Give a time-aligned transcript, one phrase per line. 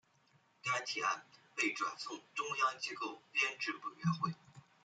[0.63, 1.25] 该提案
[1.55, 4.33] 被转送中央机构编制委员会。